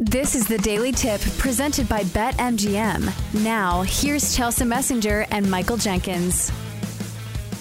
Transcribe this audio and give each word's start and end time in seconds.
This 0.00 0.36
is 0.36 0.46
the 0.46 0.58
Daily 0.58 0.92
Tip 0.92 1.20
presented 1.38 1.88
by 1.88 2.04
BetMGM. 2.04 3.42
Now, 3.42 3.82
here's 3.82 4.36
Chelsea 4.36 4.64
Messenger 4.64 5.26
and 5.32 5.50
Michael 5.50 5.76
Jenkins. 5.76 6.52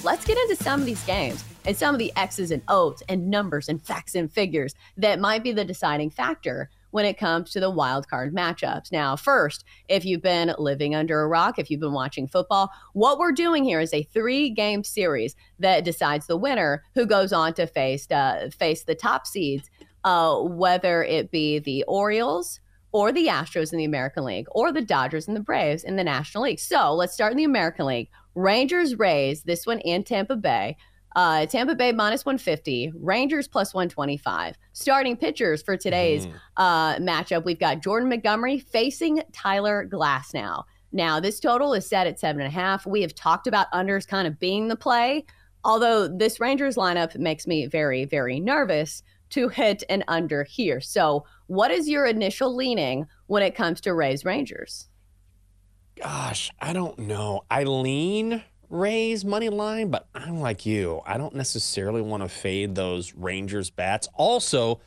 Let's 0.04 0.23
get 0.23 0.38
into 0.38 0.55
some 0.55 0.80
of 0.80 0.86
these 0.86 1.04
games 1.05 1.44
and 1.66 1.76
some 1.76 1.95
of 1.95 2.00
the 2.00 2.14
X's 2.16 2.52
and 2.52 2.62
O's 2.68 3.02
and 3.09 3.31
numbers 3.31 3.70
and 3.70 3.81
facts 3.81 4.14
and 4.14 4.31
figures 4.31 4.76
that 4.98 5.20
might 5.20 5.44
be 5.44 5.52
the 5.52 5.66
deciding 5.66 6.12
factor 6.12 6.70
when 6.92 7.05
it 7.05 7.18
comes 7.18 7.52
to 7.52 7.59
the 7.59 7.72
wild 7.72 8.08
card 8.08 8.36
matchups. 8.36 8.92
Now, 8.92 9.16
first, 9.16 9.66
if 9.90 10.06
you've 10.06 10.22
been 10.22 10.53
living 10.59 10.94
under 10.94 11.22
a 11.22 11.28
rock, 11.28 11.58
if 11.58 11.72
you've 11.72 11.80
been 11.80 11.92
watching 11.92 12.28
football, 12.28 12.69
what 12.94 13.17
we're 13.17 13.31
doing 13.31 13.64
here 13.64 13.80
is 13.80 13.95
a 13.95 14.03
three-game 14.03 14.84
series 14.84 15.36
that 15.58 15.84
decides 15.84 16.28
the 16.28 16.38
winner 16.38 16.84
who 16.94 17.08
goes 17.08 17.34
on 17.34 17.56
to 17.56 17.66
face 17.66 18.09
uh, 18.12 18.50
face 18.56 18.84
the 18.84 18.95
top 18.95 19.25
seeds 19.25 19.72
uh, 20.03 20.40
whether 20.40 21.03
it 21.03 21.31
be 21.31 21.59
the 21.59 21.84
Orioles 21.84 22.59
or 22.92 23.12
the 23.12 23.28
Astros 23.28 23.72
in 23.72 23.78
the 23.78 23.86
American 23.86 24.23
League 24.23 24.48
or 24.52 24.72
the 24.72 24.81
Dodgers 24.81 25.28
and 25.28 25.36
the 25.36 25.42
Braves 25.42 25.84
in 25.84 25.95
the 25.95 26.03
National 26.03 26.44
League. 26.44 26.59
So 26.59 26.94
let's 26.94 27.14
start 27.14 27.31
in 27.31 27.38
the 27.38 27.44
American 27.44 27.86
League. 27.86 28.09
Rangers 28.36 28.95
Rays, 28.95 29.44
this 29.44 29.66
one 29.66 29.80
in 29.80 30.03
Tampa 30.03 30.36
Bay. 30.36 30.78
Uh, 31.16 31.48
Tampa 31.48 31.73
Bay 31.73 31.92
minus 31.92 32.25
150, 32.25 32.94
Rangers 32.95 33.48
plus 33.48 33.73
125. 33.73 34.56
Starting 34.73 35.18
pitchers 35.18 35.64
for 35.64 35.75
today's 35.75 36.28
mm. 36.28 36.34
uh, 36.58 36.98
matchup, 36.98 37.44
we've 37.44 37.59
got 37.59 37.81
Jordan 37.81 38.09
Montgomery 38.09 38.59
facing 38.59 39.23
Tyler 39.34 39.88
Glasnow. 39.92 40.64
Now, 40.92 41.20
this 41.20 41.40
total 41.40 41.73
is 41.73 41.88
set 41.88 42.08
at 42.08 42.20
seven 42.20 42.42
and 42.42 42.48
a 42.48 42.53
half. 42.53 42.86
We 42.86 43.02
have 43.02 43.16
talked 43.16 43.48
about 43.48 43.72
unders 43.72 44.08
kind 44.08 44.28
of 44.28 44.40
being 44.40 44.68
the 44.68 44.75
play, 44.75 45.25
although 45.64 46.08
this 46.08 46.40
Rangers 46.40 46.75
lineup 46.75 47.16
makes 47.18 47.48
me 47.48 47.66
very, 47.66 48.06
very 48.06 48.40
nervous 48.40 49.02
to 49.31 49.50
hit 49.50 49.83
an 49.89 50.03
under 50.08 50.44
here. 50.44 50.81
So, 50.81 51.25
what 51.47 51.72
is 51.72 51.88
your 51.88 52.06
initial 52.06 52.56
leaning 52.56 53.08
when 53.28 53.44
it 53.44 53.56
comes 53.56 53.81
to 53.81 53.94
Rays 53.94 54.25
Rangers? 54.25 54.89
Gosh, 55.95 56.52
I 56.59 56.73
don't 56.73 57.00
know. 57.00 57.44
I 57.50 57.64
lean 57.64 58.44
Rays 58.69 59.23
money 59.23 59.50
line, 59.50 59.89
but 59.89 60.08
I'm 60.14 60.42
like 60.42 60.66
you. 60.66 61.02
I 61.06 61.17
don't 61.17 61.36
necessarily 61.36 62.02
want 62.02 62.23
to 62.23 62.30
fade 62.30 62.75
those 62.75 63.14
Rangers 63.16 63.69
bats. 63.69 64.08
Also, 64.14 64.81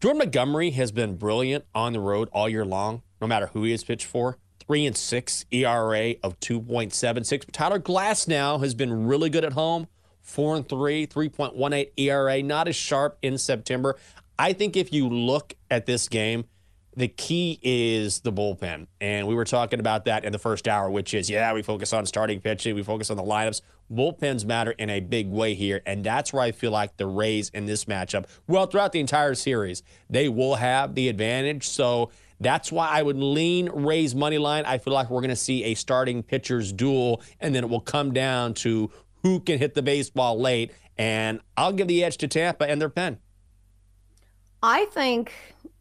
Jordan 0.00 0.18
Montgomery 0.18 0.70
has 0.70 0.92
been 0.92 1.16
brilliant 1.16 1.64
on 1.74 1.94
the 1.94 2.00
road 2.00 2.28
all 2.32 2.48
year 2.48 2.64
long, 2.64 3.02
no 3.20 3.26
matter 3.26 3.46
who 3.48 3.64
he 3.64 3.70
has 3.70 3.82
pitched 3.82 4.06
for. 4.06 4.36
Three 4.60 4.86
and 4.86 4.96
six 4.96 5.44
ERA 5.50 6.14
of 6.22 6.38
2.76. 6.40 7.50
Tyler 7.52 7.78
Glasnow 7.78 8.60
has 8.60 8.74
been 8.74 9.06
really 9.06 9.30
good 9.30 9.44
at 9.44 9.54
home 9.54 9.88
four 10.24 10.56
and 10.56 10.68
three, 10.68 11.06
3.18 11.06 11.90
ERA, 11.96 12.42
not 12.42 12.66
as 12.66 12.74
sharp 12.74 13.18
in 13.22 13.38
September. 13.38 13.96
I 14.38 14.52
think 14.52 14.76
if 14.76 14.92
you 14.92 15.08
look 15.08 15.54
at 15.70 15.86
this 15.86 16.08
game, 16.08 16.46
the 16.96 17.08
key 17.08 17.58
is 17.62 18.20
the 18.20 18.32
bullpen. 18.32 18.86
And 19.00 19.26
we 19.26 19.34
were 19.34 19.44
talking 19.44 19.80
about 19.80 20.06
that 20.06 20.24
in 20.24 20.32
the 20.32 20.38
first 20.38 20.66
hour, 20.66 20.90
which 20.90 21.12
is, 21.12 21.28
yeah, 21.28 21.52
we 21.52 21.62
focus 21.62 21.92
on 21.92 22.06
starting 22.06 22.40
pitching, 22.40 22.74
we 22.74 22.82
focus 22.82 23.10
on 23.10 23.16
the 23.16 23.22
lineups. 23.22 23.60
Bullpens 23.92 24.44
matter 24.44 24.70
in 24.72 24.90
a 24.90 25.00
big 25.00 25.28
way 25.28 25.54
here. 25.54 25.82
And 25.84 26.02
that's 26.02 26.32
where 26.32 26.42
I 26.42 26.52
feel 26.52 26.70
like 26.70 26.96
the 26.96 27.06
Rays 27.06 27.50
in 27.50 27.66
this 27.66 27.84
matchup, 27.84 28.26
well, 28.46 28.66
throughout 28.66 28.92
the 28.92 29.00
entire 29.00 29.34
series, 29.34 29.82
they 30.08 30.28
will 30.28 30.54
have 30.54 30.94
the 30.94 31.08
advantage. 31.08 31.68
So 31.68 32.10
that's 32.40 32.72
why 32.72 32.88
I 32.88 33.02
would 33.02 33.16
lean 33.16 33.68
Rays 33.70 34.14
money 34.14 34.38
line. 34.38 34.64
I 34.64 34.78
feel 34.78 34.94
like 34.94 35.10
we're 35.10 35.20
going 35.20 35.30
to 35.30 35.36
see 35.36 35.64
a 35.64 35.74
starting 35.74 36.22
pitcher's 36.22 36.72
duel, 36.72 37.22
and 37.40 37.54
then 37.54 37.64
it 37.64 37.70
will 37.70 37.80
come 37.80 38.12
down 38.12 38.54
to 38.54 38.90
who 39.24 39.40
can 39.40 39.58
hit 39.58 39.74
the 39.74 39.82
baseball 39.82 40.38
late. 40.38 40.70
And 40.96 41.40
I'll 41.56 41.72
give 41.72 41.88
the 41.88 42.04
edge 42.04 42.18
to 42.18 42.28
Tampa 42.28 42.70
and 42.70 42.80
their 42.80 42.88
pen. 42.88 43.18
I 44.62 44.84
think 44.86 45.32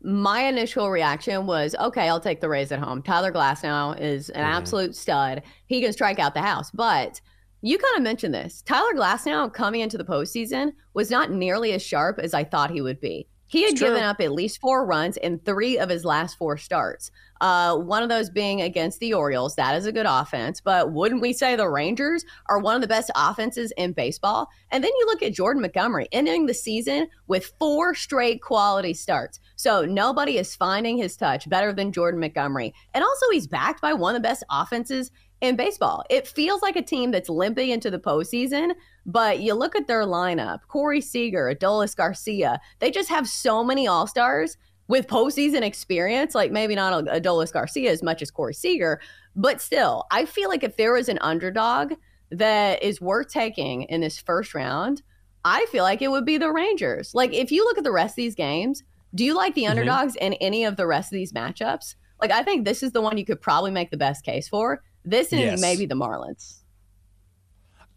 my 0.01 0.41
initial 0.41 0.89
reaction 0.89 1.45
was 1.45 1.75
okay, 1.79 2.09
I'll 2.09 2.19
take 2.19 2.41
the 2.41 2.49
Rays 2.49 2.71
at 2.71 2.79
home. 2.79 3.03
Tyler 3.03 3.31
Glasnow 3.31 3.99
is 3.99 4.29
an 4.29 4.43
mm-hmm. 4.43 4.53
absolute 4.53 4.95
stud. 4.95 5.43
He 5.67 5.81
can 5.81 5.93
strike 5.93 6.19
out 6.19 6.33
the 6.33 6.41
house. 6.41 6.71
But 6.71 7.21
you 7.61 7.77
kind 7.77 7.97
of 7.97 8.03
mentioned 8.03 8.33
this. 8.33 8.61
Tyler 8.63 8.93
Glasnow 8.95 9.53
coming 9.53 9.81
into 9.81 9.97
the 9.97 10.03
postseason 10.03 10.73
was 10.93 11.11
not 11.11 11.31
nearly 11.31 11.73
as 11.73 11.81
sharp 11.81 12.19
as 12.19 12.33
I 12.33 12.43
thought 12.43 12.71
he 12.71 12.81
would 12.81 12.99
be. 12.99 13.27
He 13.47 13.63
had 13.63 13.75
given 13.75 14.01
up 14.01 14.19
at 14.19 14.31
least 14.31 14.59
four 14.59 14.85
runs 14.85 15.17
in 15.17 15.39
three 15.39 15.77
of 15.77 15.89
his 15.89 16.03
last 16.03 16.37
four 16.37 16.57
starts. 16.57 17.11
Uh, 17.39 17.75
one 17.75 18.01
of 18.01 18.09
those 18.09 18.29
being 18.29 18.61
against 18.61 18.99
the 18.99 19.13
Orioles. 19.13 19.55
That 19.55 19.75
is 19.75 19.85
a 19.85 19.91
good 19.91 20.05
offense. 20.07 20.61
But 20.61 20.93
wouldn't 20.93 21.21
we 21.21 21.33
say 21.33 21.55
the 21.55 21.69
Rangers 21.69 22.23
are 22.47 22.57
one 22.57 22.75
of 22.75 22.81
the 22.81 22.87
best 22.87 23.11
offenses 23.15 23.73
in 23.77 23.91
baseball? 23.91 24.47
And 24.71 24.83
then 24.83 24.91
you 24.97 25.05
look 25.05 25.21
at 25.21 25.33
Jordan 25.33 25.61
Montgomery 25.61 26.07
ending 26.11 26.45
the 26.45 26.53
season 26.53 27.09
with 27.27 27.51
four 27.59 27.93
straight 27.95 28.41
quality 28.41 28.93
starts. 28.93 29.39
So 29.55 29.85
nobody 29.85 30.37
is 30.37 30.55
finding 30.55 30.97
his 30.97 31.17
touch 31.17 31.49
better 31.49 31.73
than 31.73 31.91
Jordan 31.91 32.21
Montgomery. 32.21 32.73
And 32.93 33.03
also, 33.03 33.25
he's 33.31 33.47
backed 33.47 33.81
by 33.81 33.93
one 33.93 34.15
of 34.15 34.21
the 34.21 34.27
best 34.27 34.43
offenses 34.49 35.11
in 35.41 35.57
baseball. 35.57 36.03
It 36.09 36.25
feels 36.25 36.61
like 36.61 36.77
a 36.77 36.81
team 36.81 37.11
that's 37.11 37.29
limping 37.29 37.69
into 37.69 37.91
the 37.91 37.99
postseason, 37.99 38.71
but 39.05 39.39
you 39.39 39.53
look 39.53 39.75
at 39.75 39.87
their 39.87 40.03
lineup 40.03 40.59
Corey 40.67 41.01
Seager, 41.01 41.53
Adolis 41.53 41.95
Garcia, 41.95 42.59
they 42.79 42.91
just 42.91 43.09
have 43.09 43.27
so 43.27 43.63
many 43.63 43.87
all 43.87 44.07
stars 44.07 44.57
with 44.87 45.07
postseason 45.07 45.61
experience. 45.61 46.35
Like 46.35 46.51
maybe 46.51 46.75
not 46.75 47.05
Adolis 47.05 47.51
Garcia 47.51 47.91
as 47.91 48.03
much 48.03 48.21
as 48.21 48.31
Corey 48.31 48.53
Seager, 48.53 48.99
but 49.35 49.61
still, 49.61 50.05
I 50.11 50.25
feel 50.25 50.49
like 50.49 50.63
if 50.63 50.77
there 50.77 50.93
was 50.93 51.09
an 51.09 51.19
underdog 51.21 51.93
that 52.31 52.81
is 52.81 53.01
worth 53.01 53.29
taking 53.29 53.83
in 53.83 54.01
this 54.01 54.19
first 54.19 54.53
round, 54.53 55.01
I 55.45 55.65
feel 55.71 55.83
like 55.83 56.01
it 56.01 56.09
would 56.09 56.25
be 56.25 56.37
the 56.37 56.51
Rangers. 56.51 57.13
Like 57.13 57.33
if 57.33 57.51
you 57.51 57.63
look 57.65 57.77
at 57.77 57.83
the 57.83 57.91
rest 57.91 58.13
of 58.13 58.17
these 58.17 58.35
games, 58.35 58.83
do 59.13 59.23
you 59.23 59.35
like 59.35 59.53
the 59.53 59.63
mm-hmm. 59.63 59.71
underdogs 59.71 60.15
in 60.15 60.33
any 60.33 60.63
of 60.63 60.77
the 60.77 60.87
rest 60.87 61.11
of 61.11 61.15
these 61.15 61.33
matchups? 61.33 61.95
Like 62.21 62.31
I 62.31 62.43
think 62.43 62.65
this 62.65 62.83
is 62.83 62.91
the 62.93 63.01
one 63.01 63.17
you 63.17 63.25
could 63.25 63.41
probably 63.41 63.71
make 63.71 63.91
the 63.91 63.97
best 63.97 64.23
case 64.23 64.47
for. 64.47 64.81
This 65.05 65.33
is 65.33 65.39
yes. 65.39 65.61
maybe 65.61 65.85
the 65.85 65.95
Marlins. 65.95 66.62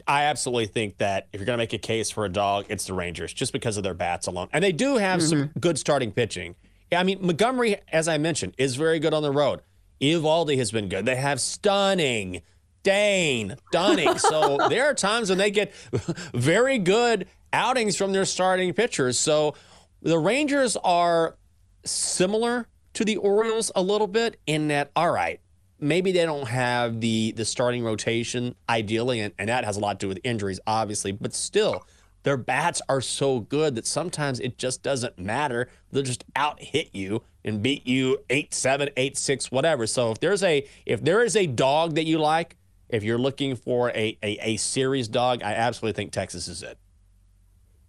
I 0.06 0.24
absolutely 0.24 0.66
think 0.66 0.98
that 0.98 1.28
if 1.32 1.40
you're 1.40 1.46
going 1.46 1.58
to 1.58 1.62
make 1.62 1.72
a 1.72 1.78
case 1.78 2.10
for 2.10 2.24
a 2.24 2.28
dog, 2.28 2.66
it's 2.68 2.86
the 2.86 2.94
Rangers 2.94 3.32
just 3.32 3.52
because 3.52 3.76
of 3.76 3.82
their 3.82 3.94
bats 3.94 4.26
alone. 4.26 4.48
And 4.52 4.62
they 4.62 4.72
do 4.72 4.96
have 4.96 5.20
mm-hmm. 5.20 5.28
some 5.28 5.50
good 5.58 5.78
starting 5.78 6.12
pitching. 6.12 6.54
Yeah, 6.92 7.00
I 7.00 7.02
mean, 7.02 7.18
Montgomery, 7.20 7.76
as 7.90 8.06
I 8.06 8.18
mentioned, 8.18 8.54
is 8.58 8.76
very 8.76 9.00
good 9.00 9.12
on 9.12 9.22
the 9.22 9.32
road. 9.32 9.62
Eovaldi 10.00 10.58
has 10.58 10.70
been 10.70 10.88
good. 10.88 11.06
They 11.06 11.16
have 11.16 11.40
stunning, 11.40 12.42
Dane, 12.82 13.56
Dunning. 13.72 14.18
so 14.18 14.68
there 14.68 14.86
are 14.86 14.94
times 14.94 15.28
when 15.28 15.38
they 15.38 15.50
get 15.50 15.74
very 16.34 16.78
good 16.78 17.26
outings 17.52 17.96
from 17.96 18.12
their 18.12 18.24
starting 18.24 18.72
pitchers. 18.72 19.18
So 19.18 19.54
the 20.02 20.18
Rangers 20.18 20.76
are 20.84 21.36
similar 21.84 22.68
to 22.94 23.04
the 23.04 23.16
Orioles 23.16 23.72
a 23.74 23.82
little 23.82 24.06
bit 24.06 24.38
in 24.46 24.68
that, 24.68 24.90
all 24.94 25.10
right, 25.10 25.40
maybe 25.78 26.12
they 26.12 26.24
don't 26.24 26.48
have 26.48 27.00
the 27.00 27.32
the 27.32 27.44
starting 27.44 27.84
rotation 27.84 28.54
ideally, 28.68 29.20
and, 29.20 29.34
and 29.38 29.48
that 29.48 29.64
has 29.64 29.76
a 29.76 29.80
lot 29.80 30.00
to 30.00 30.04
do 30.04 30.08
with 30.08 30.18
injuries, 30.24 30.60
obviously, 30.66 31.12
but 31.12 31.34
still, 31.34 31.86
their 32.22 32.36
bats 32.36 32.82
are 32.88 33.00
so 33.00 33.40
good 33.40 33.74
that 33.76 33.86
sometimes 33.86 34.40
it 34.40 34.58
just 34.58 34.82
doesn't 34.82 35.18
matter. 35.18 35.68
They'll 35.92 36.02
just 36.02 36.24
out 36.34 36.60
hit 36.60 36.90
you 36.92 37.22
and 37.44 37.62
beat 37.62 37.86
you 37.86 38.18
eight 38.30 38.52
seven, 38.52 38.90
eight 38.96 39.16
six, 39.16 39.50
whatever. 39.50 39.86
So 39.86 40.10
if 40.10 40.20
there's 40.20 40.42
a 40.42 40.66
if 40.84 41.02
there 41.04 41.22
is 41.22 41.36
a 41.36 41.46
dog 41.46 41.94
that 41.94 42.04
you 42.04 42.18
like, 42.18 42.56
if 42.88 43.02
you're 43.02 43.18
looking 43.18 43.56
for 43.56 43.90
a 43.90 44.18
a, 44.22 44.38
a 44.42 44.56
series 44.56 45.08
dog, 45.08 45.42
I 45.42 45.52
absolutely 45.52 45.96
think 45.96 46.12
Texas 46.12 46.48
is 46.48 46.62
it. 46.62 46.78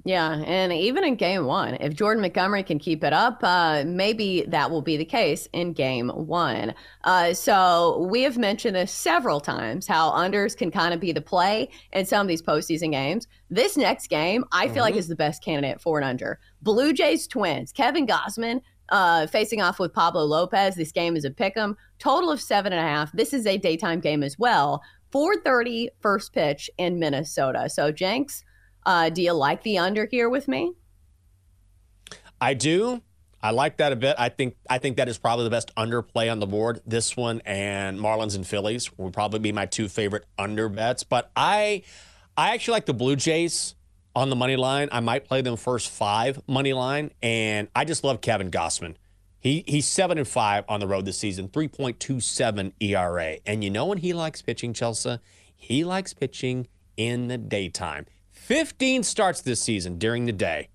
Yeah, 0.07 0.42
and 0.45 0.71
even 0.71 1.04
in 1.04 1.15
game 1.15 1.44
one, 1.44 1.74
if 1.81 1.94
Jordan 1.94 2.21
Montgomery 2.21 2.63
can 2.63 2.80
keep 2.80 3.04
it 3.04 3.12
up, 3.12 3.39
uh, 3.44 3.83
maybe 3.86 4.45
that 4.48 4.71
will 4.71 4.81
be 4.81 4.95
the 4.95 5.04
case 5.04 5.50
in 5.51 5.74
game 5.74 6.07
one. 6.07 6.74
Uh, 7.04 7.33
so 7.33 8.07
we 8.09 8.21
have 8.21 8.38
mentioned 8.38 8.77
this 8.77 8.89
several 8.89 9.42
times 9.42 9.86
how 9.86 10.12
unders 10.12 10.56
can 10.56 10.71
kind 10.71 10.94
of 10.94 11.01
be 11.01 11.12
the 11.12 11.19
play 11.19 11.68
in 11.92 12.06
some 12.06 12.21
of 12.21 12.30
these 12.30 12.42
postseason 12.42 12.94
games. 12.94 13.27
This 13.50 13.75
next 13.75 14.07
game, 14.07 14.45
I 14.54 14.68
feel 14.68 14.75
mm-hmm. 14.75 14.80
like 14.80 14.95
is 14.95 15.09
the 15.09 15.15
best 15.18 15.44
candidate 15.44 15.81
for 15.81 15.98
an 15.98 16.06
under. 16.06 16.39
Blue 16.62 16.94
Jays 16.94 17.27
Twins, 17.27 17.74
Kevin 17.74 18.07
Gausman 18.07 18.62
uh, 18.88 19.27
facing 19.27 19.62
off 19.62 19.77
with 19.77 19.94
Pablo 19.94 20.24
Lopez. 20.24 20.75
This 20.75 20.94
game 20.94 21.18
is 21.18 21.25
a 21.25 21.31
pick 21.31 21.57
'em. 21.57 21.75
Total 22.00 22.31
of 22.31 22.39
seven 22.39 22.71
and 22.71 22.80
a 22.80 22.89
half. 22.89 23.12
This 23.12 23.33
is 23.33 23.45
a 23.45 23.57
daytime 23.57 24.00
game 24.00 24.24
as 24.24 24.39
well. 24.39 24.81
4:30 25.12 25.89
first 26.00 26.31
pitch 26.31 26.69
in 26.77 26.98
Minnesota. 26.98 27.69
So 27.69 27.92
Jenks 27.92 28.45
uh, 28.88 29.10
do 29.10 29.22
you 29.22 29.34
like 29.34 29.62
the 29.63 29.78
under 29.78 30.06
here 30.06 30.30
with 30.30 30.48
me? 30.48 30.72
I 32.39 32.54
do. 32.54 33.01
I 33.44 33.51
like 33.51 33.78
that 33.78 33.92
a 33.92 33.95
bit. 33.95 34.16
I 34.18 34.30
think 34.30 34.56
I 34.69 34.78
think 34.78 34.98
that 34.98 35.10
is 35.10 35.18
probably 35.18 35.44
the 35.44 35.51
best 35.51 35.72
under 35.78 36.01
play 36.01 36.30
on 36.30 36.39
the 36.39 36.48
board. 36.48 36.81
This 36.88 37.16
one 37.16 37.42
and 37.45 38.00
Marlins 38.00 38.36
and 38.36 38.48
Phillies 38.48 38.98
would 38.98 39.13
probably 39.13 39.39
be 39.39 39.51
my 39.51 39.66
two 39.66 39.89
favorite 39.89 40.25
under 40.39 40.69
bets. 40.69 41.04
But 41.04 41.30
I 41.36 41.84
I 42.36 42.54
actually 42.54 42.74
like 42.74 42.86
the 42.86 42.94
Blue 42.94 43.16
Jays 43.16 43.75
on 44.16 44.30
the 44.30 44.36
money 44.36 44.56
line. 44.56 44.88
I 44.92 45.01
might 45.01 45.25
play 45.25 45.42
them 45.42 45.57
first 45.57 45.89
five 45.89 46.42
money 46.48 46.74
line, 46.74 47.12
and 47.22 47.68
I 47.75 47.84
just 47.84 48.04
love 48.04 48.22
Kevin 48.22 48.50
Gausman. 48.50 48.95
He 49.39 49.66
he's 49.68 49.86
seven 49.86 50.18
and 50.18 50.28
five 50.28 50.63
on 50.69 50.80
the 50.80 50.88
road 50.88 51.06
this 51.06 51.18
season, 51.18 51.50
three 51.50 51.68
point 51.68 52.00
two 52.00 52.22
seven 52.22 52.74
ERA. 52.80 53.38
And 53.45 53.63
you 53.66 53.69
know 53.69 53.86
when 53.86 53.98
he 53.98 54.13
likes 54.13 54.42
pitching, 54.42 54.74
Chelsea, 54.74 55.19
he 55.56 55.84
likes 55.84 56.13
pitching 56.13 56.68
in 56.95 57.28
the 57.28 57.38
daytime. 57.38 58.06
15 58.48 59.04
starts 59.04 59.42
this 59.42 59.60
season 59.60 59.98
during 59.98 60.24
the 60.24 60.32
day, 60.32 60.70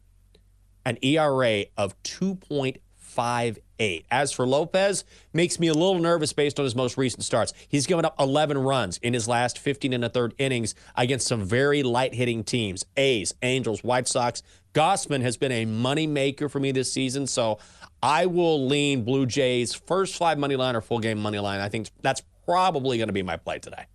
an 0.85 0.99
ERA 1.01 1.65
of 1.79 1.95
2.58. 2.03 4.05
As 4.11 4.31
for 4.31 4.47
Lopez, 4.47 5.07
makes 5.33 5.59
me 5.59 5.69
a 5.69 5.73
little 5.73 5.99
nervous 5.99 6.35
based 6.35 6.61
on 6.61 6.65
his 6.65 6.77
most 6.77 6.99
recent 6.99 7.25
starts. 7.25 7.55
He's 7.67 7.87
given 7.87 8.05
up 8.05 8.15
11 8.21 8.59
runs 8.59 8.99
in 8.99 9.15
his 9.15 9.27
last 9.27 9.59
15 9.59 9.95
and 9.95 10.05
a 10.05 10.11
third 10.11 10.35
innings 10.37 10.75
against 10.97 11.27
some 11.27 11.47
very 11.47 11.83
light 11.83 12.13
hitting 12.13 12.45
teams 12.45 12.85
A's, 12.99 13.33
Angels, 13.41 13.83
White 13.83 14.07
Sox. 14.07 14.43
Gausman 14.75 15.23
has 15.23 15.39
been 15.39 15.53
a 15.53 15.65
money 15.65 16.07
maker 16.07 16.51
for 16.51 16.61
me 16.61 16.73
this 16.73 16.93
season, 16.93 17.27
so 17.27 17.59
I 18.03 18.27
will 18.27 18.67
lean 18.67 19.03
Blue 19.03 19.25
Jays 19.25 19.73
first 19.73 20.17
five 20.17 20.39
money 20.39 20.57
line 20.57 20.77
or 20.77 20.83
full 20.83 20.99
game 20.99 21.19
money 21.19 21.39
line. 21.39 21.61
I 21.61 21.71
think 21.71 21.89
that's 22.03 22.21
probably 22.45 22.99
going 22.99 23.09
to 23.09 23.15
be 23.15 23.23
my 23.23 23.39
play 23.39 23.61
today. 23.61 23.87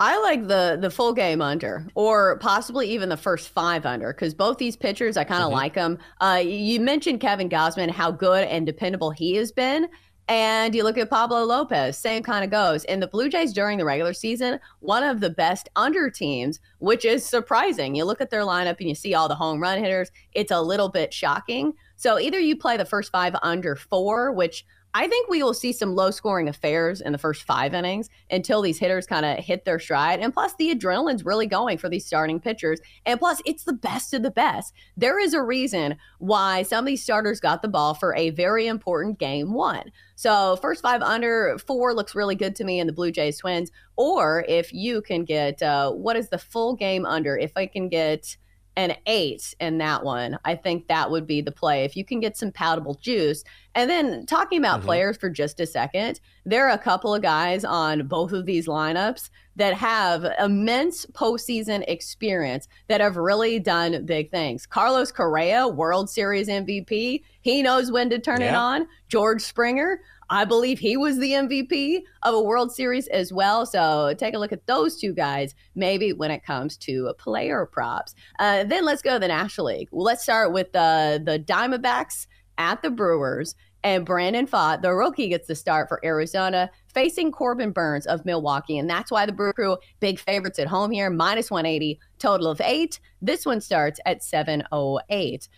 I 0.00 0.20
like 0.20 0.46
the 0.46 0.78
the 0.80 0.90
full 0.90 1.12
game 1.12 1.42
under, 1.42 1.86
or 1.94 2.38
possibly 2.38 2.88
even 2.90 3.08
the 3.08 3.16
first 3.16 3.48
five 3.48 3.84
under, 3.84 4.12
because 4.12 4.32
both 4.32 4.58
these 4.58 4.76
pitchers, 4.76 5.16
I 5.16 5.24
kind 5.24 5.42
of 5.42 5.48
mm-hmm. 5.48 5.56
like 5.56 5.74
them. 5.74 5.98
Uh, 6.20 6.40
you 6.44 6.78
mentioned 6.80 7.20
Kevin 7.20 7.48
Gausman, 7.48 7.90
how 7.90 8.12
good 8.12 8.44
and 8.44 8.64
dependable 8.64 9.10
he 9.10 9.34
has 9.34 9.50
been. 9.50 9.88
And 10.28 10.74
you 10.74 10.84
look 10.84 10.98
at 10.98 11.08
Pablo 11.08 11.42
Lopez, 11.42 11.96
same 11.96 12.22
kind 12.22 12.44
of 12.44 12.50
goes. 12.50 12.84
And 12.84 13.02
the 13.02 13.06
Blue 13.06 13.30
Jays 13.30 13.54
during 13.54 13.78
the 13.78 13.86
regular 13.86 14.12
season, 14.12 14.60
one 14.80 15.02
of 15.02 15.20
the 15.20 15.30
best 15.30 15.70
under 15.74 16.10
teams, 16.10 16.60
which 16.80 17.06
is 17.06 17.24
surprising. 17.24 17.94
You 17.94 18.04
look 18.04 18.20
at 18.20 18.28
their 18.28 18.42
lineup 18.42 18.76
and 18.78 18.90
you 18.90 18.94
see 18.94 19.14
all 19.14 19.26
the 19.26 19.34
home 19.34 19.58
run 19.58 19.78
hitters, 19.78 20.10
it's 20.32 20.52
a 20.52 20.60
little 20.60 20.90
bit 20.90 21.14
shocking. 21.14 21.72
So 21.96 22.18
either 22.18 22.38
you 22.38 22.56
play 22.56 22.76
the 22.76 22.84
first 22.84 23.10
five 23.10 23.34
under 23.42 23.74
four, 23.74 24.30
which 24.32 24.66
I 24.94 25.06
think 25.06 25.28
we 25.28 25.42
will 25.42 25.54
see 25.54 25.72
some 25.72 25.94
low 25.94 26.10
scoring 26.10 26.48
affairs 26.48 27.00
in 27.00 27.12
the 27.12 27.18
first 27.18 27.42
five 27.42 27.74
innings 27.74 28.08
until 28.30 28.62
these 28.62 28.78
hitters 28.78 29.06
kind 29.06 29.26
of 29.26 29.38
hit 29.38 29.64
their 29.64 29.78
stride. 29.78 30.20
And 30.20 30.32
plus, 30.32 30.54
the 30.56 30.74
adrenaline's 30.74 31.24
really 31.24 31.46
going 31.46 31.76
for 31.76 31.88
these 31.88 32.06
starting 32.06 32.40
pitchers. 32.40 32.80
And 33.04 33.18
plus, 33.18 33.42
it's 33.44 33.64
the 33.64 33.74
best 33.74 34.14
of 34.14 34.22
the 34.22 34.30
best. 34.30 34.72
There 34.96 35.20
is 35.20 35.34
a 35.34 35.42
reason 35.42 35.96
why 36.18 36.62
some 36.62 36.80
of 36.80 36.86
these 36.86 37.02
starters 37.02 37.38
got 37.38 37.60
the 37.60 37.68
ball 37.68 37.94
for 37.94 38.14
a 38.16 38.30
very 38.30 38.66
important 38.66 39.18
game 39.18 39.52
one. 39.52 39.92
So, 40.16 40.56
first 40.56 40.82
five 40.82 41.02
under 41.02 41.58
four 41.58 41.94
looks 41.94 42.14
really 42.14 42.34
good 42.34 42.56
to 42.56 42.64
me 42.64 42.80
in 42.80 42.86
the 42.86 42.92
Blue 42.92 43.12
Jays 43.12 43.38
Twins. 43.38 43.70
Or 43.96 44.44
if 44.48 44.72
you 44.72 45.02
can 45.02 45.24
get, 45.24 45.62
uh, 45.62 45.92
what 45.92 46.16
is 46.16 46.30
the 46.30 46.38
full 46.38 46.74
game 46.74 47.04
under? 47.04 47.36
If 47.36 47.52
I 47.56 47.66
can 47.66 47.88
get, 47.88 48.36
an 48.78 48.94
eight 49.06 49.56
in 49.58 49.78
that 49.78 50.04
one. 50.04 50.38
I 50.44 50.54
think 50.54 50.86
that 50.86 51.10
would 51.10 51.26
be 51.26 51.40
the 51.40 51.50
play. 51.50 51.82
If 51.82 51.96
you 51.96 52.04
can 52.04 52.20
get 52.20 52.36
some 52.36 52.52
palatable 52.52 52.94
juice. 52.94 53.42
And 53.74 53.90
then 53.90 54.24
talking 54.24 54.60
about 54.60 54.78
mm-hmm. 54.78 54.86
players 54.86 55.16
for 55.16 55.28
just 55.28 55.58
a 55.58 55.66
second, 55.66 56.20
there 56.46 56.68
are 56.68 56.74
a 56.74 56.78
couple 56.78 57.12
of 57.12 57.20
guys 57.20 57.64
on 57.64 58.06
both 58.06 58.32
of 58.32 58.46
these 58.46 58.68
lineups 58.68 59.30
that 59.56 59.74
have 59.74 60.24
immense 60.38 61.06
postseason 61.06 61.84
experience 61.88 62.68
that 62.86 63.00
have 63.00 63.16
really 63.16 63.58
done 63.58 64.06
big 64.06 64.30
things. 64.30 64.64
Carlos 64.64 65.10
Correa, 65.10 65.66
World 65.66 66.08
Series 66.08 66.46
MVP, 66.46 67.24
he 67.40 67.62
knows 67.62 67.90
when 67.90 68.08
to 68.10 68.20
turn 68.20 68.40
yeah. 68.40 68.50
it 68.50 68.54
on. 68.54 68.86
George 69.08 69.42
Springer, 69.42 70.00
I 70.30 70.44
believe 70.44 70.78
he 70.78 70.96
was 70.96 71.18
the 71.18 71.32
MVP 71.32 72.02
of 72.22 72.34
a 72.34 72.42
World 72.42 72.72
Series 72.72 73.06
as 73.08 73.32
well. 73.32 73.64
So 73.64 74.14
take 74.18 74.34
a 74.34 74.38
look 74.38 74.52
at 74.52 74.66
those 74.66 75.00
two 75.00 75.12
guys, 75.14 75.54
maybe 75.74 76.12
when 76.12 76.30
it 76.30 76.44
comes 76.44 76.76
to 76.78 77.12
player 77.18 77.66
props. 77.66 78.14
Uh, 78.38 78.64
then 78.64 78.84
let's 78.84 79.02
go 79.02 79.14
to 79.14 79.18
the 79.18 79.28
National 79.28 79.68
League. 79.68 79.88
Well, 79.90 80.04
let's 80.04 80.22
start 80.22 80.52
with 80.52 80.72
the, 80.72 81.22
the 81.24 81.38
Diamondbacks 81.38 82.26
at 82.58 82.82
the 82.82 82.90
Brewers. 82.90 83.54
And 83.84 84.04
Brandon 84.04 84.46
Pfaadt, 84.46 84.82
the 84.82 84.92
rookie, 84.92 85.28
gets 85.28 85.46
the 85.46 85.54
start 85.54 85.88
for 85.88 86.04
Arizona, 86.04 86.68
facing 86.92 87.30
Corbin 87.30 87.70
Burnes 87.70 88.06
of 88.06 88.24
Milwaukee. 88.24 88.76
And 88.76 88.90
that's 88.90 89.10
why 89.10 89.24
the 89.24 89.32
Brew 89.32 89.52
Crew, 89.52 89.76
big 90.00 90.18
favorites 90.18 90.58
at 90.58 90.66
home 90.66 90.90
here, 90.90 91.08
minus 91.10 91.48
180, 91.48 91.98
total 92.18 92.48
of 92.48 92.60
eight. 92.60 92.98
This 93.22 93.46
one 93.46 93.60
starts 93.60 94.00
at 94.04 94.24
708. 94.24 95.48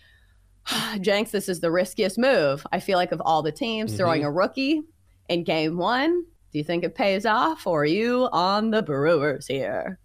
Jenks, 1.01 1.31
this 1.31 1.49
is 1.49 1.59
the 1.59 1.71
riskiest 1.71 2.17
move. 2.17 2.65
I 2.71 2.79
feel 2.79 2.97
like 2.97 3.11
of 3.11 3.21
all 3.21 3.41
the 3.41 3.51
teams 3.51 3.91
mm-hmm. 3.91 3.97
throwing 3.97 4.23
a 4.23 4.31
rookie 4.31 4.81
in 5.29 5.43
game 5.43 5.77
one, 5.77 6.25
do 6.51 6.57
you 6.57 6.63
think 6.63 6.83
it 6.83 6.95
pays 6.95 7.25
off 7.25 7.65
or 7.65 7.83
are 7.83 7.85
you 7.85 8.27
on 8.31 8.71
the 8.71 8.81
Brewers 8.81 9.47
here? 9.47 9.99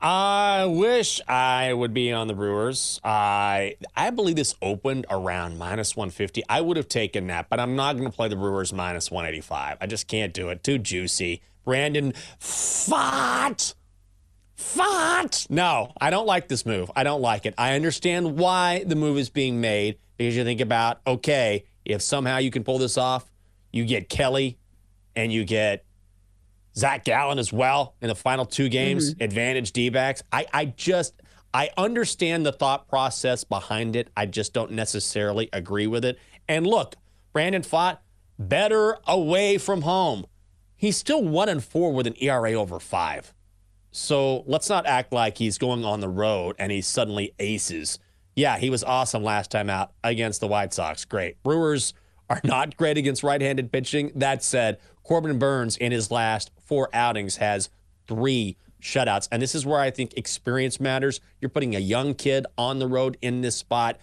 I 0.00 0.66
wish 0.66 1.20
I 1.26 1.72
would 1.72 1.92
be 1.92 2.12
on 2.12 2.28
the 2.28 2.34
Brewers. 2.34 3.00
I 3.02 3.74
I 3.96 4.10
believe 4.10 4.36
this 4.36 4.54
opened 4.62 5.06
around 5.10 5.58
minus 5.58 5.96
150. 5.96 6.44
I 6.48 6.60
would 6.60 6.76
have 6.76 6.88
taken 6.88 7.26
that, 7.28 7.48
but 7.48 7.58
I'm 7.58 7.74
not 7.74 7.96
going 7.96 8.08
to 8.08 8.14
play 8.14 8.28
the 8.28 8.36
Brewers 8.36 8.72
minus 8.72 9.10
185. 9.10 9.78
I 9.80 9.86
just 9.86 10.06
can't 10.06 10.32
do 10.32 10.50
it. 10.50 10.62
Too 10.62 10.78
juicy. 10.78 11.42
Brandon 11.64 12.12
Pfaadt 12.40 13.74
Font. 14.58 15.46
No, 15.48 15.92
I 16.00 16.10
don't 16.10 16.26
like 16.26 16.48
this 16.48 16.66
move. 16.66 16.90
I 16.96 17.04
don't 17.04 17.22
like 17.22 17.46
it. 17.46 17.54
I 17.56 17.76
understand 17.76 18.36
why 18.36 18.82
the 18.84 18.96
move 18.96 19.16
is 19.16 19.30
being 19.30 19.60
made 19.60 19.98
because 20.16 20.36
you 20.36 20.42
think 20.42 20.60
about, 20.60 21.00
okay, 21.06 21.64
if 21.84 22.02
somehow 22.02 22.38
you 22.38 22.50
can 22.50 22.64
pull 22.64 22.78
this 22.78 22.98
off, 22.98 23.30
you 23.72 23.84
get 23.84 24.08
Kelly 24.08 24.58
and 25.14 25.32
you 25.32 25.44
get 25.44 25.84
Zach 26.76 27.04
Gallen 27.04 27.38
as 27.38 27.52
well 27.52 27.94
in 28.02 28.08
the 28.08 28.16
final 28.16 28.44
two 28.44 28.68
games, 28.68 29.14
mm-hmm. 29.14 29.22
advantage 29.22 29.70
D 29.70 29.90
backs. 29.90 30.24
I, 30.32 30.46
I 30.52 30.64
just, 30.64 31.14
I 31.54 31.70
understand 31.76 32.44
the 32.44 32.52
thought 32.52 32.88
process 32.88 33.44
behind 33.44 33.94
it. 33.94 34.08
I 34.16 34.26
just 34.26 34.52
don't 34.52 34.72
necessarily 34.72 35.48
agree 35.52 35.86
with 35.86 36.04
it. 36.04 36.18
And 36.48 36.66
look, 36.66 36.96
Brandon 37.32 37.62
Pfaadt 37.62 37.98
better 38.40 38.98
away 39.06 39.56
from 39.56 39.82
home. 39.82 40.26
He's 40.74 40.96
still 40.96 41.22
one 41.22 41.48
and 41.48 41.62
four 41.62 41.92
with 41.92 42.08
an 42.08 42.14
ERA 42.20 42.54
over 42.54 42.80
five. 42.80 43.32
So 43.98 44.44
let's 44.46 44.68
not 44.68 44.86
act 44.86 45.12
like 45.12 45.36
he's 45.38 45.58
going 45.58 45.84
on 45.84 45.98
the 45.98 46.08
road 46.08 46.54
and 46.60 46.70
he 46.70 46.80
suddenly 46.80 47.34
aces. 47.40 47.98
Yeah, 48.36 48.56
he 48.56 48.70
was 48.70 48.84
awesome 48.84 49.24
last 49.24 49.50
time 49.50 49.68
out 49.68 49.90
against 50.04 50.40
the 50.40 50.46
White 50.46 50.72
Sox. 50.72 51.04
Great. 51.04 51.42
Brewers 51.42 51.94
are 52.30 52.40
not 52.44 52.76
great 52.76 52.96
against 52.96 53.24
right 53.24 53.40
handed 53.40 53.72
pitching. 53.72 54.12
That 54.14 54.44
said, 54.44 54.78
Corbin 55.02 55.40
Burnes 55.40 55.76
in 55.76 55.90
his 55.90 56.12
last 56.12 56.52
four 56.64 56.88
outings 56.94 57.36
has 57.38 57.70
three 58.06 58.56
shutouts. 58.80 59.28
And 59.32 59.42
this 59.42 59.56
is 59.56 59.66
where 59.66 59.80
I 59.80 59.90
think 59.90 60.16
experience 60.16 60.78
matters. 60.78 61.20
You're 61.40 61.48
putting 61.48 61.74
a 61.74 61.80
young 61.80 62.14
kid 62.14 62.46
on 62.56 62.78
the 62.78 62.86
road 62.86 63.18
in 63.20 63.40
this 63.40 63.56
spot. 63.56 63.98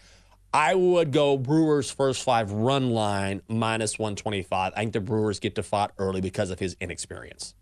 I 0.53 0.75
would 0.75 1.13
go 1.13 1.37
Brewers 1.37 1.89
first 1.89 2.21
five 2.21 2.51
run 2.51 2.89
line 2.89 3.41
minus 3.47 3.97
125. 3.97 4.73
I 4.75 4.77
think 4.77 4.91
the 4.91 4.99
Brewers 4.99 5.39
get 5.39 5.55
to 5.55 5.61
Pfaadt 5.61 5.91
early 5.97 6.19
because 6.19 6.49
of 6.49 6.59
his 6.59 6.75
inexperience. 6.81 7.55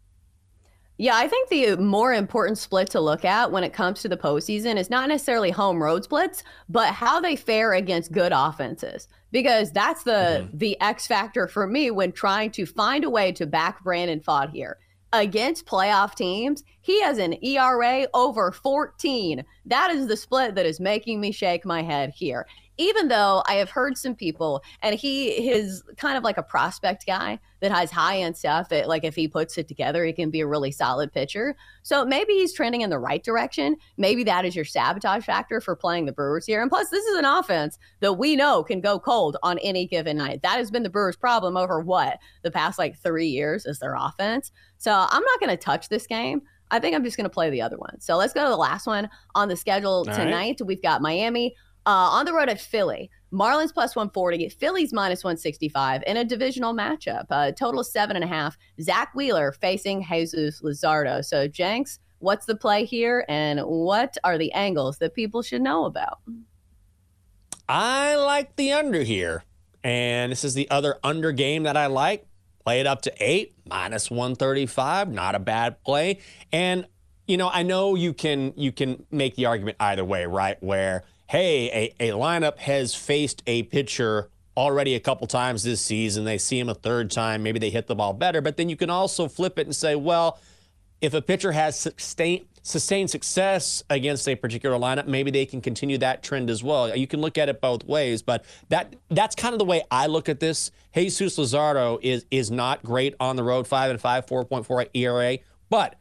Yeah, 1.03 1.17
I 1.17 1.27
think 1.27 1.49
the 1.49 1.75
more 1.75 2.13
important 2.13 2.57
split 2.57 2.89
to 2.91 3.01
look 3.01 3.25
at 3.25 3.51
when 3.51 3.65
it 3.65 3.73
comes 3.73 4.01
to 4.01 4.07
the 4.07 4.15
postseason 4.15 4.77
is 4.77 4.89
not 4.89 5.09
necessarily 5.09 5.51
home 5.51 5.83
road 5.83 6.05
splits, 6.05 6.43
but 6.69 6.93
how 6.93 7.19
they 7.19 7.35
fare 7.35 7.73
against 7.73 8.13
good 8.13 8.31
offenses. 8.33 9.09
Because 9.29 9.73
that's 9.73 10.03
the 10.03 10.45
mm-hmm. 10.47 10.57
the 10.57 10.79
X 10.79 11.05
factor 11.05 11.49
for 11.49 11.67
me 11.67 11.91
when 11.91 12.13
trying 12.13 12.51
to 12.51 12.65
find 12.65 13.03
a 13.03 13.09
way 13.09 13.33
to 13.33 13.45
back 13.45 13.83
Brandon 13.83 14.21
Pfaadt 14.21 14.51
here. 14.51 14.77
Against 15.11 15.65
playoff 15.65 16.15
teams, 16.15 16.63
he 16.79 17.01
has 17.01 17.17
an 17.17 17.35
ERA 17.43 18.07
over 18.13 18.53
14. 18.53 19.43
That 19.65 19.91
is 19.91 20.07
the 20.07 20.15
split 20.15 20.55
that 20.55 20.65
is 20.65 20.79
making 20.79 21.19
me 21.19 21.33
shake 21.33 21.65
my 21.65 21.83
head 21.83 22.13
here. 22.15 22.47
Even 22.77 23.07
though 23.07 23.43
I 23.47 23.55
have 23.55 23.69
heard 23.69 23.97
some 23.97 24.15
people, 24.15 24.63
and 24.81 24.95
he 24.95 25.29
is 25.49 25.83
kind 25.97 26.17
of 26.17 26.23
like 26.23 26.37
a 26.37 26.43
prospect 26.43 27.05
guy 27.05 27.39
that 27.59 27.71
has 27.71 27.91
high 27.91 28.19
end 28.19 28.35
stuff. 28.35 28.69
That, 28.69 28.87
like 28.87 29.03
if 29.03 29.15
he 29.15 29.27
puts 29.27 29.57
it 29.57 29.67
together, 29.67 30.03
he 30.05 30.13
can 30.13 30.29
be 30.29 30.41
a 30.41 30.47
really 30.47 30.71
solid 30.71 31.11
pitcher. 31.11 31.55
So 31.83 32.03
maybe 32.03 32.33
he's 32.33 32.53
trending 32.53 32.81
in 32.81 32.89
the 32.89 32.99
right 32.99 33.23
direction. 33.23 33.77
Maybe 33.97 34.23
that 34.25 34.45
is 34.45 34.55
your 34.55 34.65
sabotage 34.65 35.23
factor 35.23 35.61
for 35.61 35.75
playing 35.75 36.05
the 36.05 36.11
Brewers 36.11 36.45
here. 36.45 36.61
And 36.61 36.69
plus, 36.69 36.89
this 36.89 37.05
is 37.05 37.17
an 37.17 37.25
offense 37.25 37.77
that 37.99 38.13
we 38.13 38.35
know 38.35 38.63
can 38.63 38.81
go 38.81 38.99
cold 38.99 39.37
on 39.43 39.59
any 39.59 39.87
given 39.87 40.17
night. 40.17 40.41
That 40.41 40.57
has 40.57 40.71
been 40.71 40.83
the 40.83 40.89
Brewers' 40.89 41.15
problem 41.15 41.55
over 41.55 41.79
what 41.79 42.17
the 42.41 42.51
past 42.51 42.79
like 42.79 42.97
three 42.97 43.27
years 43.27 43.65
is 43.65 43.79
their 43.79 43.95
offense. 43.95 44.51
So 44.77 44.91
I'm 44.93 45.23
not 45.23 45.39
going 45.39 45.51
to 45.51 45.57
touch 45.57 45.89
this 45.89 46.07
game. 46.07 46.41
I 46.71 46.79
think 46.79 46.95
I'm 46.95 47.03
just 47.03 47.17
going 47.17 47.25
to 47.25 47.29
play 47.29 47.51
the 47.51 47.61
other 47.61 47.77
one. 47.77 48.01
So 48.01 48.17
let's 48.17 48.33
go 48.33 48.43
to 48.43 48.49
the 48.49 48.57
last 48.57 48.87
one 48.87 49.07
on 49.35 49.47
the 49.47 49.55
schedule 49.55 49.91
All 49.91 50.05
tonight. 50.05 50.57
Right. 50.59 50.67
We've 50.67 50.81
got 50.81 51.01
Miami 51.01 51.55
uh, 51.85 51.89
on 51.89 52.25
the 52.25 52.33
road 52.33 52.49
at 52.49 52.59
Philly. 52.59 53.09
Marlins 53.31 53.73
plus 53.73 53.95
140, 53.95 54.49
Phillies 54.49 54.93
minus 54.93 55.23
165 55.23 56.03
in 56.05 56.17
a 56.17 56.23
divisional 56.23 56.73
matchup. 56.73 57.25
Uh, 57.29 57.51
total 57.51 57.83
seven 57.83 58.15
and 58.15 58.23
a 58.23 58.27
half. 58.27 58.57
Zack 58.81 59.13
Wheeler 59.15 59.51
facing 59.51 60.03
Jesus 60.03 60.61
Luzardo. 60.61 61.25
So, 61.25 61.47
Jenks, 61.47 61.99
what's 62.19 62.45
the 62.45 62.55
play 62.55 62.85
here 62.85 63.25
and 63.27 63.59
what 63.61 64.17
are 64.23 64.37
the 64.37 64.51
angles 64.53 64.99
that 64.99 65.13
people 65.13 65.41
should 65.41 65.61
know 65.61 65.85
about? 65.85 66.19
I 67.67 68.15
like 68.15 68.55
the 68.55 68.71
under 68.71 69.01
here. 69.01 69.43
And 69.83 70.31
this 70.31 70.43
is 70.43 70.53
the 70.53 70.69
other 70.69 70.97
under 71.03 71.31
game 71.31 71.63
that 71.63 71.75
I 71.75 71.87
like. 71.87 72.25
Play 72.63 72.79
it 72.79 72.87
up 72.87 73.01
to 73.01 73.13
eight, 73.19 73.55
minus 73.67 74.09
135. 74.09 75.11
Not 75.11 75.35
a 75.35 75.39
bad 75.39 75.83
play. 75.83 76.19
And, 76.51 76.87
you 77.27 77.35
know, 77.35 77.49
I 77.51 77.63
know 77.63 77.95
you 77.95 78.13
can 78.13 78.53
you 78.55 78.71
can 78.71 79.05
make 79.11 79.35
the 79.35 79.47
argument 79.47 79.77
either 79.81 80.05
way, 80.05 80.25
right? 80.25 80.61
Where 80.61 81.03
hey, 81.27 81.93
a, 81.99 82.09
a 82.09 82.17
lineup 82.17 82.57
has 82.59 82.93
faced 82.95 83.43
a 83.47 83.63
pitcher 83.63 84.29
already 84.55 84.95
a 84.95 84.99
couple 84.99 85.27
times 85.27 85.63
this 85.63 85.81
season. 85.81 86.25
They 86.25 86.37
see 86.37 86.59
him 86.59 86.69
a 86.69 86.75
third 86.75 87.11
time. 87.11 87.43
Maybe 87.43 87.59
they 87.59 87.69
hit 87.69 87.87
the 87.87 87.95
ball 87.95 88.13
better. 88.13 88.41
But 88.41 88.57
then 88.57 88.69
you 88.69 88.75
can 88.75 88.89
also 88.89 89.27
flip 89.27 89.57
it 89.57 89.65
and 89.65 89.75
say, 89.75 89.95
well, 89.95 90.39
if 91.01 91.13
a 91.13 91.21
pitcher 91.21 91.51
has 91.51 91.79
sustained, 91.79 92.45
sustained 92.61 93.09
success 93.09 93.83
against 93.89 94.27
a 94.27 94.35
particular 94.35 94.77
lineup, 94.77 95.05
maybe 95.05 95.31
they 95.31 95.45
can 95.45 95.59
continue 95.59 95.97
that 95.97 96.23
trend 96.23 96.49
as 96.49 96.63
well. 96.63 96.95
You 96.95 97.07
can 97.07 97.19
look 97.19 97.37
at 97.37 97.49
it 97.49 97.59
both 97.59 97.83
ways, 97.83 98.21
but 98.21 98.45
that 98.69 98.95
that's 99.09 99.35
kind 99.35 99.53
of 99.53 99.59
the 99.59 99.65
way 99.65 99.83
I 99.91 100.07
look 100.07 100.29
at 100.29 100.39
this. 100.39 100.71
Jesus 100.95 101.37
Luzardo 101.37 101.99
is 102.01 102.25
is 102.31 102.49
not 102.49 102.83
great 102.83 103.15
on 103.19 103.35
the 103.35 103.43
road, 103.43 103.67
five 103.67 103.91
and 103.91 103.99
five, 103.99 104.25
4.4 104.25 104.89
ERA, 104.93 105.39
but 105.69 105.95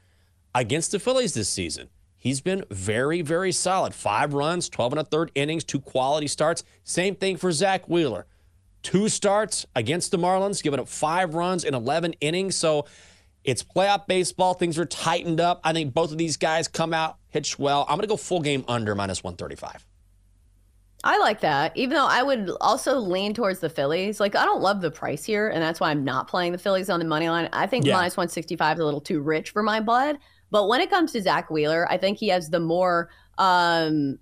against 0.55 0.93
the 0.93 1.01
Phillies 1.01 1.35
this 1.35 1.49
season, 1.49 1.89
He's 2.23 2.41
been 2.41 2.65
very, 2.71 3.21
very 3.21 3.51
solid. 3.51 3.93
Five 3.93 4.33
runs, 4.33 4.69
12 4.69 4.93
and 4.93 5.01
a 5.01 5.05
third 5.05 5.33
innings, 5.35 5.65
two 5.65 5.81
quality 5.81 6.29
starts. 6.29 6.63
Same 6.85 7.17
thing 7.17 7.37
for 7.37 7.51
Zack 7.51 7.89
Wheeler. 7.89 8.27
Two 8.85 9.09
starts 9.09 9.67
against 9.75 10.13
the 10.13 10.19
Marlins, 10.19 10.63
giving 10.63 10.79
up 10.79 10.87
five 10.87 11.35
runs 11.35 11.65
in 11.65 11.75
11 11.75 12.13
innings. 12.21 12.55
So 12.55 12.87
it's 13.43 13.65
playoff 13.65 14.07
baseball. 14.07 14.55
Things 14.55 14.79
are 14.79 14.85
tightened 14.85 15.41
up. 15.41 15.63
I 15.65 15.73
think 15.73 15.95
both 15.95 16.13
of 16.13 16.19
these 16.19 16.37
guys 16.37 16.69
come 16.69 16.95
out, 16.95 17.17
pitch 17.33 17.59
well. 17.59 17.87
I'm 17.89 17.97
going 17.97 18.03
to 18.03 18.07
go 18.07 18.17
full 18.17 18.41
game 18.41 18.65
under 18.69 18.95
minus 18.95 19.25
135. 19.25 19.85
I 21.03 21.19
like 21.19 21.41
that, 21.41 21.77
even 21.77 21.97
though 21.97 22.07
I 22.07 22.23
would 22.23 22.53
also 22.61 22.99
lean 22.99 23.35
towards 23.35 23.59
the 23.59 23.69
Phillies. 23.69 24.21
Like, 24.21 24.37
I 24.37 24.45
don't 24.45 24.63
love 24.63 24.81
the 24.81 24.93
price 24.93 25.25
here, 25.25 25.49
and 25.49 25.61
that's 25.61 25.81
why 25.81 25.91
I'm 25.91 26.05
not 26.05 26.29
playing 26.29 26.53
the 26.53 26.59
Phillies 26.59 26.89
on 26.89 27.01
the 27.01 27.05
money 27.05 27.29
line. 27.29 27.49
I 27.53 27.67
think 27.67 27.85
yeah. 27.85 27.97
minus 27.97 28.17
165 28.17 28.77
is 28.77 28.81
a 28.81 28.85
little 28.85 29.01
too 29.01 29.21
rich 29.21 29.51
for 29.51 29.65
my 29.65 29.81
blood. 29.81 30.19
But 30.53 30.69
when 30.69 30.81
it 30.83 30.91
comes 30.91 31.11
to 31.13 31.23
Zack 31.23 31.51
Wheeler, 31.51 31.91
I 31.91 31.97
think 31.97 32.19
he 32.19 32.29
has 32.29 32.51
the 32.51 32.61
more 32.61 33.09
um, 33.39 34.19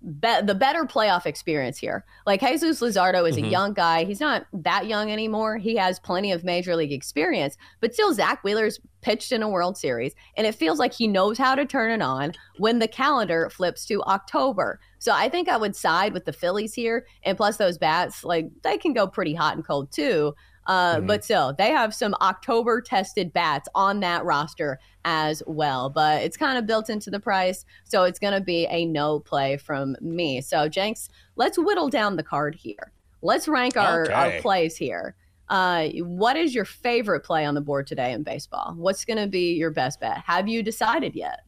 be- 0.00 0.40
the 0.42 0.54
better 0.54 0.84
playoff 0.84 1.26
experience 1.26 1.76
here. 1.76 2.06
Like 2.26 2.40
Jesus 2.40 2.80
Luzardo 2.80 3.28
is 3.28 3.36
mm-hmm. 3.36 3.44
a 3.44 3.48
young 3.48 3.74
guy. 3.74 4.04
He's 4.04 4.18
not 4.18 4.46
that 4.54 4.86
young 4.86 5.12
anymore. 5.12 5.58
He 5.58 5.76
has 5.76 6.00
plenty 6.00 6.32
of 6.32 6.42
major 6.42 6.74
league 6.74 6.90
experience, 6.90 7.58
but 7.80 7.92
still, 7.92 8.14
Zack 8.14 8.42
Wheeler's 8.42 8.80
pitched 9.02 9.30
in 9.30 9.42
a 9.42 9.48
World 9.48 9.76
Series, 9.76 10.14
and 10.38 10.46
it 10.46 10.54
feels 10.54 10.78
like 10.78 10.94
he 10.94 11.06
knows 11.06 11.36
how 11.36 11.54
to 11.54 11.66
turn 11.66 11.90
it 11.90 12.02
on 12.02 12.32
when 12.56 12.78
the 12.78 12.88
calendar 12.88 13.50
flips 13.50 13.84
to 13.86 14.02
October. 14.04 14.80
So 15.00 15.12
I 15.12 15.28
think 15.28 15.50
I 15.50 15.58
would 15.58 15.76
side 15.76 16.14
with 16.14 16.24
the 16.24 16.32
Phillies 16.32 16.72
here, 16.72 17.06
and 17.24 17.36
plus 17.36 17.58
those 17.58 17.76
bats, 17.76 18.24
like 18.24 18.48
they 18.62 18.78
can 18.78 18.94
go 18.94 19.06
pretty 19.06 19.34
hot 19.34 19.56
and 19.56 19.66
cold 19.66 19.92
too. 19.92 20.34
Uh, 20.66 20.96
mm-hmm. 20.96 21.06
But 21.06 21.24
still, 21.24 21.54
they 21.56 21.70
have 21.70 21.94
some 21.94 22.14
October 22.20 22.80
tested 22.80 23.32
bats 23.32 23.68
on 23.74 24.00
that 24.00 24.24
roster 24.24 24.78
as 25.04 25.42
well. 25.46 25.90
But 25.90 26.22
it's 26.22 26.36
kind 26.36 26.58
of 26.58 26.66
built 26.66 26.88
into 26.88 27.10
the 27.10 27.20
price. 27.20 27.64
So 27.84 28.04
it's 28.04 28.18
going 28.18 28.34
to 28.34 28.40
be 28.40 28.66
a 28.66 28.84
no 28.84 29.20
play 29.20 29.56
from 29.56 29.96
me. 30.00 30.40
So, 30.40 30.68
Jenks, 30.68 31.08
let's 31.36 31.58
whittle 31.58 31.88
down 31.88 32.16
the 32.16 32.22
card 32.22 32.54
here. 32.54 32.92
Let's 33.22 33.48
rank 33.48 33.76
our, 33.76 34.04
okay. 34.04 34.12
our 34.12 34.40
plays 34.40 34.76
here. 34.76 35.16
Uh, 35.48 35.88
what 36.00 36.36
is 36.36 36.54
your 36.54 36.64
favorite 36.64 37.20
play 37.20 37.44
on 37.44 37.54
the 37.54 37.60
board 37.60 37.86
today 37.86 38.12
in 38.12 38.22
baseball? 38.22 38.74
What's 38.76 39.04
going 39.04 39.18
to 39.18 39.26
be 39.26 39.54
your 39.54 39.70
best 39.70 40.00
bet? 40.00 40.18
Have 40.26 40.48
you 40.48 40.62
decided 40.62 41.14
yet? 41.14 41.40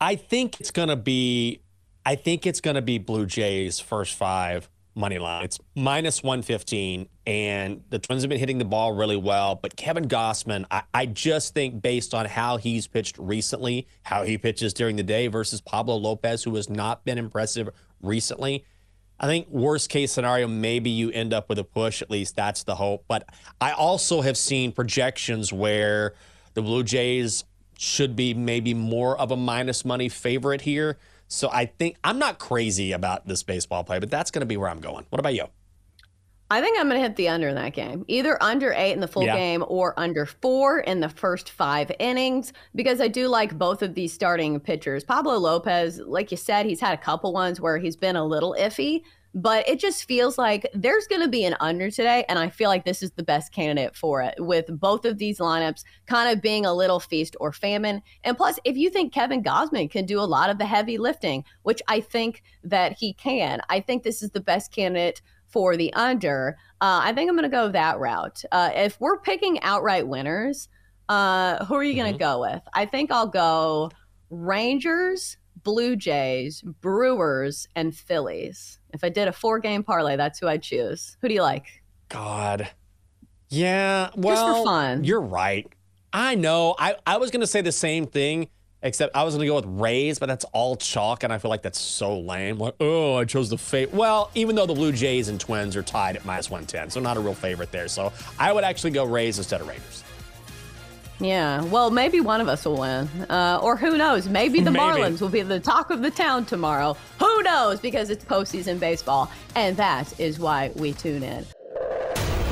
I 0.00 0.16
think 0.16 0.60
it's 0.60 0.70
going 0.70 0.88
to 0.88 0.96
be. 0.96 1.62
I 2.04 2.16
think 2.16 2.46
it's 2.46 2.60
going 2.60 2.74
to 2.74 2.82
be 2.82 2.98
Blue 2.98 3.26
Jays 3.26 3.78
first 3.78 4.16
five 4.16 4.68
money 4.94 5.18
line. 5.18 5.44
It's 5.44 5.58
minus 5.74 6.22
115, 6.22 7.08
and 7.26 7.82
the 7.90 7.98
Twins 7.98 8.22
have 8.22 8.28
been 8.28 8.38
hitting 8.38 8.58
the 8.58 8.64
ball 8.64 8.92
really 8.92 9.16
well. 9.16 9.54
But 9.54 9.76
Kevin 9.76 10.08
Gausman, 10.08 10.66
I, 10.70 10.82
I, 10.92 11.06
just 11.06 11.54
think 11.54 11.82
based 11.82 12.14
on 12.14 12.26
how 12.26 12.56
he's 12.56 12.86
pitched 12.86 13.18
recently, 13.18 13.86
how 14.02 14.24
he 14.24 14.38
pitches 14.38 14.74
during 14.74 14.96
the 14.96 15.02
day 15.02 15.28
versus 15.28 15.60
Pablo 15.60 15.96
Lopez, 15.96 16.42
who 16.44 16.54
has 16.56 16.68
not 16.68 17.04
been 17.04 17.18
impressive 17.18 17.70
recently. 18.02 18.64
I 19.18 19.26
think 19.26 19.48
worst 19.48 19.88
case 19.88 20.12
scenario, 20.12 20.48
maybe 20.48 20.90
you 20.90 21.10
end 21.10 21.32
up 21.32 21.48
with 21.48 21.58
a 21.58 21.64
push. 21.64 22.02
At 22.02 22.10
least 22.10 22.34
that's 22.34 22.64
the 22.64 22.74
hope. 22.74 23.04
But 23.06 23.24
I 23.60 23.72
also 23.72 24.20
have 24.20 24.36
seen 24.36 24.72
projections 24.72 25.52
where 25.52 26.14
the 26.54 26.62
Blue 26.62 26.82
Jays 26.82 27.44
should 27.78 28.16
be 28.16 28.34
maybe 28.34 28.74
more 28.74 29.18
of 29.18 29.30
a 29.30 29.36
minus 29.36 29.84
money 29.84 30.08
favorite 30.08 30.62
here. 30.62 30.98
So 31.32 31.48
I 31.50 31.64
think 31.64 31.96
I'm 32.04 32.18
not 32.18 32.38
crazy 32.38 32.92
about 32.92 33.26
this 33.26 33.42
baseball 33.42 33.84
play, 33.84 33.98
but 33.98 34.10
that's 34.10 34.30
going 34.30 34.40
to 34.40 34.46
be 34.46 34.58
where 34.58 34.68
I'm 34.68 34.80
going. 34.80 35.06
What 35.08 35.18
about 35.18 35.34
you? 35.34 35.46
I 36.50 36.60
think 36.60 36.78
I'm 36.78 36.86
going 36.86 37.00
to 37.00 37.02
hit 37.02 37.16
the 37.16 37.30
under 37.30 37.48
in 37.48 37.54
that 37.54 37.72
game, 37.72 38.04
either 38.06 38.40
under 38.42 38.74
eight 38.74 38.92
in 38.92 39.00
the 39.00 39.08
full 39.08 39.24
yeah. 39.24 39.34
game 39.34 39.64
or 39.66 39.98
under 39.98 40.26
four 40.26 40.80
in 40.80 41.00
the 41.00 41.08
first 41.08 41.48
five 41.48 41.90
innings, 41.98 42.52
because 42.74 43.00
I 43.00 43.08
do 43.08 43.28
like 43.28 43.56
both 43.56 43.80
of 43.82 43.94
these 43.94 44.12
starting 44.12 44.60
pitchers. 44.60 45.04
Pablo 45.04 45.38
Lopez, 45.38 46.00
like 46.00 46.30
you 46.30 46.36
said, 46.36 46.66
he's 46.66 46.80
had 46.80 46.92
a 46.92 46.98
couple 46.98 47.32
ones 47.32 47.58
where 47.58 47.78
he's 47.78 47.96
been 47.96 48.16
a 48.16 48.24
little 48.24 48.54
iffy, 48.58 49.00
but 49.34 49.66
it 49.68 49.80
just 49.80 50.06
feels 50.06 50.36
like 50.36 50.66
there's 50.74 51.06
going 51.06 51.22
to 51.22 51.28
be 51.28 51.44
an 51.44 51.56
under 51.60 51.90
today. 51.90 52.24
And 52.28 52.38
I 52.38 52.48
feel 52.48 52.68
like 52.68 52.84
this 52.84 53.02
is 53.02 53.12
the 53.12 53.22
best 53.22 53.52
candidate 53.52 53.96
for 53.96 54.22
it 54.22 54.34
with 54.38 54.66
both 54.68 55.04
of 55.04 55.18
these 55.18 55.38
lineups 55.38 55.84
kind 56.06 56.30
of 56.30 56.42
being 56.42 56.66
a 56.66 56.74
little 56.74 57.00
feast 57.00 57.36
or 57.40 57.52
famine. 57.52 58.02
And 58.24 58.36
plus, 58.36 58.58
if 58.64 58.76
you 58.76 58.90
think 58.90 59.12
Kevin 59.12 59.42
Gausman 59.42 59.90
can 59.90 60.04
do 60.04 60.20
a 60.20 60.22
lot 60.22 60.50
of 60.50 60.58
the 60.58 60.66
heavy 60.66 60.98
lifting, 60.98 61.44
which 61.62 61.82
I 61.88 62.00
think 62.00 62.42
that 62.64 62.92
he 62.98 63.14
can, 63.14 63.60
I 63.68 63.80
think 63.80 64.02
this 64.02 64.22
is 64.22 64.30
the 64.30 64.40
best 64.40 64.72
candidate 64.72 65.22
for 65.46 65.76
the 65.76 65.92
under. 65.94 66.56
Uh, 66.80 67.00
I 67.04 67.12
think 67.12 67.28
I'm 67.28 67.36
going 67.36 67.50
to 67.50 67.54
go 67.54 67.70
that 67.70 67.98
route. 67.98 68.42
Uh, 68.50 68.70
if 68.74 69.00
we're 69.00 69.20
picking 69.20 69.60
outright 69.62 70.08
winners, 70.08 70.68
uh, 71.08 71.64
who 71.66 71.74
are 71.74 71.84
you 71.84 71.94
going 71.94 72.12
to 72.12 72.18
mm-hmm. 72.18 72.36
go 72.36 72.40
with? 72.40 72.62
I 72.72 72.86
think 72.86 73.10
I'll 73.10 73.26
go 73.26 73.90
Rangers, 74.30 75.36
Blue 75.62 75.96
Jays, 75.96 76.62
Brewers, 76.62 77.68
and 77.76 77.94
Phillies. 77.94 78.78
If 78.92 79.04
I 79.04 79.08
did 79.08 79.28
a 79.28 79.32
four 79.32 79.58
game 79.58 79.82
parlay, 79.82 80.16
that's 80.16 80.38
who 80.38 80.48
I'd 80.48 80.62
choose. 80.62 81.16
Who 81.20 81.28
do 81.28 81.34
you 81.34 81.42
like? 81.42 81.82
God. 82.08 82.68
Yeah. 83.48 84.10
Well, 84.16 84.34
Just 84.34 84.58
for 84.58 84.64
fun. 84.64 85.04
You're 85.04 85.20
right. 85.20 85.66
I 86.12 86.34
know. 86.34 86.74
I, 86.78 86.96
I 87.06 87.16
was 87.16 87.30
going 87.30 87.40
to 87.40 87.46
say 87.46 87.60
the 87.62 87.72
same 87.72 88.06
thing, 88.06 88.48
except 88.82 89.16
I 89.16 89.24
was 89.24 89.34
going 89.34 89.46
to 89.46 89.50
go 89.50 89.56
with 89.56 89.66
Rays, 89.66 90.18
but 90.18 90.26
that's 90.26 90.44
all 90.52 90.76
chalk, 90.76 91.22
and 91.22 91.32
I 91.32 91.38
feel 91.38 91.48
like 91.50 91.62
that's 91.62 91.78
so 91.80 92.20
lame. 92.20 92.58
Like, 92.58 92.74
oh, 92.80 93.16
I 93.16 93.24
chose 93.24 93.48
the 93.48 93.56
fate. 93.58 93.92
Well, 93.92 94.30
even 94.34 94.56
though 94.56 94.66
the 94.66 94.74
Blue 94.74 94.92
Jays 94.92 95.28
and 95.28 95.40
Twins 95.40 95.74
are 95.76 95.82
tied 95.82 96.16
at 96.16 96.24
minus 96.24 96.50
110, 96.50 96.90
so 96.90 97.00
not 97.00 97.16
a 97.16 97.20
real 97.20 97.34
favorite 97.34 97.72
there. 97.72 97.88
So 97.88 98.12
I 98.38 98.52
would 98.52 98.64
actually 98.64 98.90
go 98.90 99.04
Rays 99.04 99.38
instead 99.38 99.60
of 99.60 99.68
Rangers. 99.68 100.04
Yeah, 101.20 101.62
well, 101.64 101.90
maybe 101.90 102.20
one 102.20 102.40
of 102.40 102.48
us 102.48 102.64
will 102.64 102.78
win. 102.78 103.08
Uh, 103.28 103.60
or 103.62 103.76
who 103.76 103.96
knows? 103.96 104.28
Maybe 104.28 104.60
the 104.60 104.70
maybe. 104.70 104.84
Marlins 104.84 105.20
will 105.20 105.28
be 105.28 105.42
the 105.42 105.60
talk 105.60 105.90
of 105.90 106.02
the 106.02 106.10
town 106.10 106.44
tomorrow. 106.44 106.96
Who 107.18 107.42
knows? 107.42 107.80
Because 107.80 108.10
it's 108.10 108.24
postseason 108.24 108.80
baseball. 108.80 109.30
And 109.54 109.76
that 109.76 110.18
is 110.18 110.38
why 110.38 110.72
we 110.74 110.92
tune 110.92 111.22
in. 111.22 111.46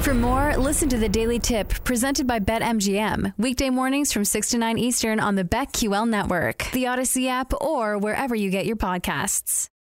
For 0.03 0.15
more, 0.15 0.57
listen 0.57 0.89
to 0.89 0.99
the 0.99 1.09
Daily 1.09 1.39
Tip 1.39 1.85
presented 1.85 2.27
by 2.27 2.41
BetMGM. 2.41 3.35
Weekday 3.39 3.71
mornings 3.71 4.13
from 4.13 4.25
6 4.25 4.51
to 4.51 4.59
9 4.59 4.79
Eastern 4.79 5.21
on 5.21 5.35
the 5.35 5.45
BetQL 5.45 6.09
network, 6.09 6.69
the 6.73 6.85
Audacy 6.85 7.29
app, 7.29 7.53
or 7.61 7.99
wherever 7.99 8.35
you 8.35 8.51
get 8.51 8.67
your 8.67 8.77
podcasts. 8.77 9.71